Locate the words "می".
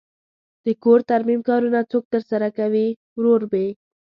3.51-3.67